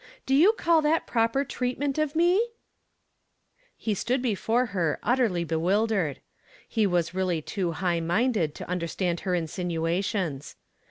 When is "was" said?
6.87-7.13